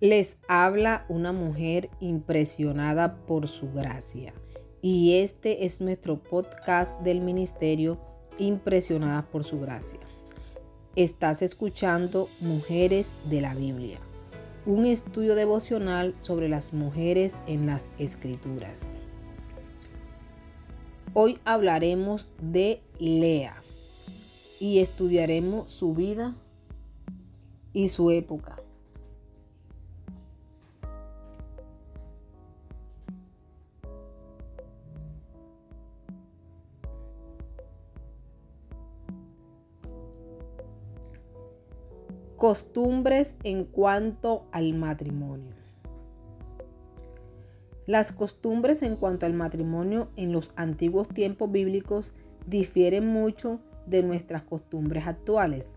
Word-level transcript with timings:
Les 0.00 0.38
habla 0.48 1.06
una 1.08 1.32
mujer 1.32 1.88
impresionada 2.00 3.16
por 3.26 3.46
su 3.46 3.70
gracia. 3.70 4.34
Y 4.82 5.18
este 5.20 5.64
es 5.64 5.80
nuestro 5.80 6.20
podcast 6.20 7.00
del 7.02 7.20
ministerio 7.20 7.98
Impresionada 8.38 9.22
por 9.30 9.44
su 9.44 9.60
gracia. 9.60 10.00
Estás 10.96 11.42
escuchando 11.42 12.28
Mujeres 12.40 13.14
de 13.30 13.40
la 13.40 13.54
Biblia, 13.54 14.00
un 14.66 14.84
estudio 14.84 15.36
devocional 15.36 16.16
sobre 16.20 16.48
las 16.48 16.74
mujeres 16.74 17.38
en 17.46 17.66
las 17.66 17.88
escrituras. 17.96 18.94
Hoy 21.12 21.38
hablaremos 21.44 22.28
de 22.42 22.82
Lea 22.98 23.62
y 24.58 24.80
estudiaremos 24.80 25.70
su 25.72 25.94
vida 25.94 26.34
y 27.72 27.88
su 27.90 28.10
época. 28.10 28.63
Costumbres 42.36 43.36
en 43.44 43.64
cuanto 43.64 44.46
al 44.50 44.74
matrimonio. 44.74 45.54
Las 47.86 48.10
costumbres 48.10 48.82
en 48.82 48.96
cuanto 48.96 49.24
al 49.26 49.34
matrimonio 49.34 50.08
en 50.16 50.32
los 50.32 50.52
antiguos 50.56 51.08
tiempos 51.08 51.52
bíblicos 51.52 52.12
difieren 52.46 53.06
mucho 53.06 53.60
de 53.86 54.02
nuestras 54.02 54.42
costumbres 54.42 55.06
actuales. 55.06 55.76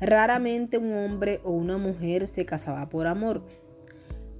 Raramente 0.00 0.78
un 0.78 0.92
hombre 0.92 1.40
o 1.42 1.50
una 1.50 1.76
mujer 1.76 2.28
se 2.28 2.46
casaba 2.46 2.88
por 2.88 3.08
amor. 3.08 3.42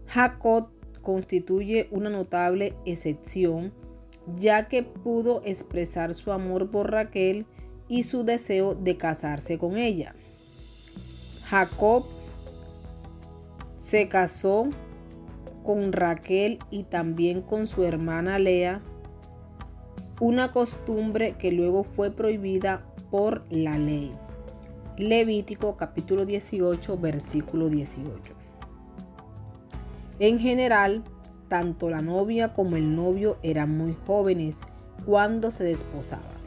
Jacob 0.07 0.69
constituye 1.03 1.88
una 1.91 2.10
notable 2.10 2.75
excepción 2.85 3.73
ya 4.38 4.69
que 4.69 4.85
pudo 4.85 5.43
expresar 5.45 6.15
su 6.15 6.30
amor 6.30 6.71
por 6.71 6.93
Raquel 6.93 7.47
y 7.88 8.05
su 8.05 8.25
deseo 8.25 8.75
de 8.75 8.97
casarse 8.97 9.59
con 9.59 9.79
ella. 9.79 10.15
Jacob 11.51 12.04
se 13.79 14.07
casó 14.10 14.68
con 15.65 15.93
Raquel 15.95 16.59
y 16.71 16.82
también 16.82 17.41
con 17.41 17.66
su 17.66 17.85
hermana 17.85 18.38
Lea, 18.38 18.82
una 20.21 20.52
costumbre 20.52 21.37
que 21.38 21.51
luego 21.51 21.85
fue 21.85 22.10
prohibida 22.10 22.85
por 23.10 23.45
la 23.49 23.79
ley. 23.79 24.13
Levítico 24.99 25.79
capítulo 25.79 26.26
18 26.26 26.99
versículo 26.99 27.71
18. 27.71 28.35
En 30.19 30.38
general, 30.38 31.02
tanto 31.49 31.88
la 31.88 32.02
novia 32.02 32.52
como 32.52 32.76
el 32.76 32.95
novio 32.95 33.38
eran 33.43 33.74
muy 33.74 33.96
jóvenes 34.07 34.60
cuando 35.07 35.51
se 35.51 35.65
desposaban. 35.65 36.38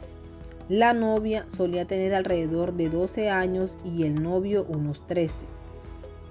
La 0.72 0.94
novia 0.94 1.44
solía 1.48 1.84
tener 1.84 2.14
alrededor 2.14 2.72
de 2.72 2.88
12 2.88 3.28
años 3.28 3.78
y 3.84 4.04
el 4.04 4.22
novio 4.22 4.64
unos 4.70 5.04
13. 5.04 5.44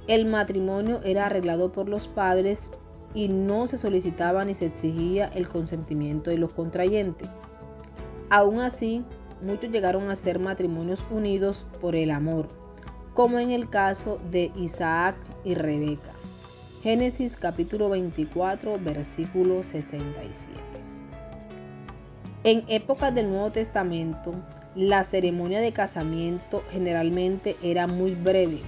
El 0.08 0.26
matrimonio 0.26 1.00
era 1.04 1.28
arreglado 1.28 1.72
por 1.72 1.88
los 1.88 2.08
padres 2.08 2.72
y 3.14 3.28
no 3.28 3.68
se 3.68 3.78
solicitaba 3.78 4.44
ni 4.44 4.56
se 4.56 4.66
exigía 4.66 5.28
el 5.28 5.48
consentimiento 5.48 6.32
de 6.32 6.40
los 6.40 6.54
contrayentes. 6.54 7.30
Aún 8.32 8.62
así, 8.62 9.06
muchos 9.44 9.70
llegaron 9.70 10.10
a 10.10 10.16
ser 10.16 10.40
matrimonios 10.40 11.06
unidos 11.12 11.68
por 11.80 11.96
el 11.96 12.10
amor, 12.10 12.48
como 13.14 13.38
en 13.38 13.52
el 13.52 13.70
caso 13.70 14.20
de 14.32 14.52
Isaac 14.56 15.18
y 15.44 15.54
Rebeca. 15.54 16.14
Génesis 16.82 17.38
capítulo 17.38 17.90
24, 17.90 18.80
versículo 18.80 19.64
67. 19.64 20.81
En 22.44 22.64
épocas 22.70 23.14
del 23.14 23.30
Nuevo 23.30 23.52
Testamento, 23.52 24.34
la 24.76 25.04
ceremonia 25.04 25.62
de 25.62 25.74
casamiento 25.74 26.64
generalmente 26.72 27.56
era 27.62 27.86
muy 27.86 28.16
breve, 28.16 28.62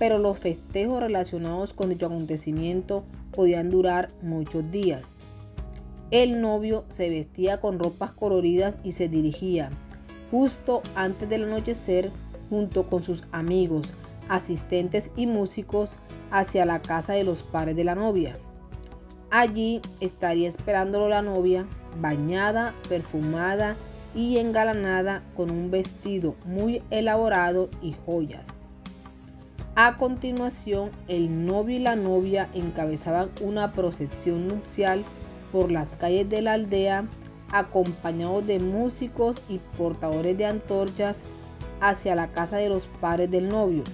pero 0.00 0.18
los 0.18 0.40
festejos 0.40 0.98
relacionados 0.98 1.72
con 1.72 1.90
dicho 1.90 2.06
acontecimiento 2.06 3.04
podían 3.30 3.70
durar 3.70 4.08
muchos 4.20 4.68
días. 4.72 5.14
El 6.10 6.40
novio 6.40 6.86
se 6.88 7.08
vestía 7.08 7.60
con 7.60 7.78
ropas 7.78 8.10
coloridas 8.10 8.78
y 8.82 8.90
se 8.90 9.08
dirigía, 9.08 9.70
justo 10.32 10.82
antes 10.96 11.28
del 11.28 11.44
anochecer, 11.44 12.10
junto 12.50 12.90
con 12.90 13.04
sus 13.04 13.22
amigos, 13.30 13.94
asistentes 14.28 15.12
y 15.14 15.28
músicos, 15.28 16.00
hacia 16.32 16.66
la 16.66 16.82
casa 16.82 17.12
de 17.12 17.22
los 17.22 17.44
padres 17.44 17.76
de 17.76 17.84
la 17.84 17.94
novia. 17.94 18.34
Allí 19.30 19.82
estaría 20.00 20.48
esperándolo 20.48 21.08
la 21.08 21.22
novia, 21.22 21.66
bañada, 22.00 22.74
perfumada 22.88 23.76
y 24.14 24.38
engalanada 24.38 25.22
con 25.36 25.50
un 25.50 25.70
vestido 25.70 26.34
muy 26.44 26.82
elaborado 26.90 27.68
y 27.82 27.94
joyas. 28.06 28.58
A 29.74 29.96
continuación, 29.96 30.90
el 31.08 31.46
novio 31.46 31.76
y 31.76 31.80
la 31.80 31.94
novia 31.94 32.48
encabezaban 32.54 33.30
una 33.42 33.72
procesión 33.72 34.48
nupcial 34.48 35.04
por 35.52 35.70
las 35.70 35.90
calles 35.90 36.28
de 36.28 36.42
la 36.42 36.54
aldea, 36.54 37.04
acompañados 37.52 38.46
de 38.46 38.58
músicos 38.58 39.42
y 39.48 39.58
portadores 39.76 40.36
de 40.36 40.46
antorchas 40.46 41.22
hacia 41.80 42.14
la 42.14 42.28
casa 42.28 42.56
de 42.56 42.70
los 42.70 42.86
padres 43.00 43.30
del 43.30 43.48
novio. 43.48 43.84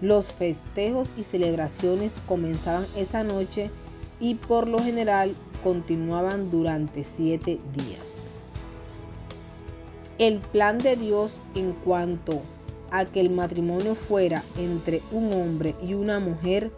Los 0.00 0.32
festejos 0.32 1.10
y 1.16 1.24
celebraciones 1.24 2.14
comenzaban 2.26 2.86
esa 2.96 3.24
noche 3.24 3.70
y 4.20 4.34
por 4.34 4.68
lo 4.68 4.78
general 4.78 5.34
continuaban 5.64 6.50
durante 6.50 7.04
siete 7.04 7.58
días. 7.74 8.14
El 10.18 10.38
plan 10.38 10.78
de 10.78 10.96
Dios 10.96 11.36
en 11.54 11.72
cuanto 11.72 12.42
a 12.90 13.04
que 13.06 13.20
el 13.20 13.30
matrimonio 13.30 13.94
fuera 13.94 14.42
entre 14.58 15.00
un 15.12 15.32
hombre 15.32 15.74
y 15.82 15.94
una 15.94 16.20
mujer 16.20 16.70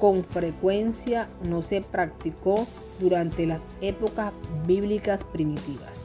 con 0.00 0.24
frecuencia 0.24 1.28
no 1.42 1.62
se 1.62 1.80
practicó 1.82 2.66
durante 3.00 3.46
las 3.46 3.66
épocas 3.80 4.32
bíblicas 4.66 5.24
primitivas. 5.24 6.04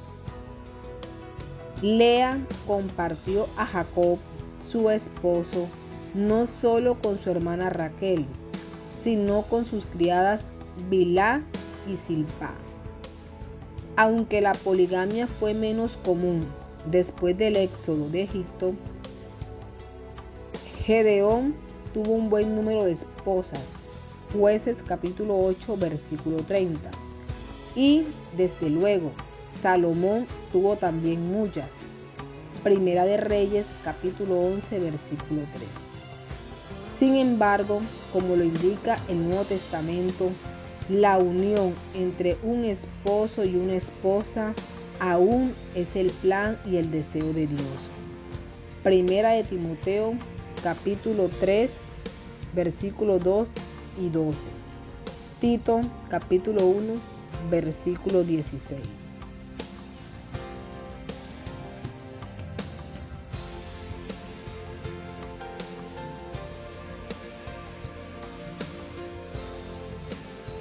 Lea 1.82 2.38
compartió 2.68 3.48
a 3.58 3.66
Jacob, 3.66 4.20
su 4.60 4.90
esposo, 4.90 5.68
no 6.14 6.46
solo 6.46 7.00
con 7.02 7.18
su 7.18 7.30
hermana 7.30 7.70
Raquel, 7.70 8.26
sino 9.02 9.44
con 9.44 9.66
sus 9.66 9.86
criadas 9.86 10.50
Bilá 10.90 11.44
y 11.88 11.96
Silpa. 11.96 12.52
Aunque 13.96 14.42
la 14.42 14.54
poligamia 14.54 15.28
fue 15.28 15.54
menos 15.54 15.98
común 15.98 16.46
después 16.90 17.38
del 17.38 17.58
éxodo 17.58 18.10
de 18.10 18.24
Egipto, 18.24 18.74
Gedeón 20.86 21.56
tuvo 21.94 22.14
un 22.14 22.30
buen 22.30 22.56
número 22.56 22.86
de 22.86 22.94
esposas. 22.94 23.66
Jueces 24.34 24.82
capítulo 24.82 25.38
8 25.40 25.78
versículo 25.78 26.38
30. 26.38 26.90
Y 27.76 28.06
desde 28.38 28.70
luego, 28.70 29.12
Salomón 29.50 30.26
tuvo 30.52 30.78
también 30.78 31.32
muchas. 31.32 31.82
Primera 32.64 33.06
de 33.06 33.18
Reyes 33.18 33.66
capítulo 33.84 34.40
11 34.40 34.80
versículo 34.80 35.42
3. 35.54 35.68
Sin 36.98 37.16
embargo, 37.16 37.82
como 38.14 38.36
lo 38.36 38.44
indica 38.44 38.98
el 39.08 39.28
Nuevo 39.28 39.44
Testamento, 39.44 40.30
la 40.90 41.18
unión 41.18 41.74
entre 41.94 42.38
un 42.44 42.66
esposo 42.66 43.44
y 43.46 43.56
una 43.56 43.76
esposa 43.76 44.54
aún 45.00 45.54
es 45.76 45.96
el 45.96 46.10
plan 46.10 46.60
y 46.66 46.78
el 46.78 46.92
deseo 46.92 47.34
de 47.34 47.48
Dios. 47.48 47.90
Primera 48.84 49.32
de 49.32 49.44
Timoteo 49.44 50.14
capítulo 50.64 51.30
3 51.40 51.72
versículos 52.54 53.24
2 53.24 53.52
y 54.02 54.10
12. 54.10 54.40
Tito 55.40 55.82
capítulo 56.10 56.66
1 56.66 56.94
versículo 57.50 58.24
16. 58.24 59.01